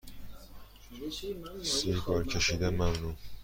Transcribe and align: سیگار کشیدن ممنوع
سیگار 1.63 2.25
کشیدن 2.27 2.69
ممنوع 2.75 3.15